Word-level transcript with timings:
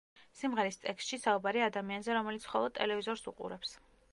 სიმღერის 0.37 0.79
ტექსტში 0.85 1.19
საუბარია 1.25 1.67
ადამიანზე, 1.73 2.15
რომელიც 2.17 2.49
მხოლოდ 2.51 2.77
ტელევიზორს 2.81 3.25
უყურებს. 3.35 3.79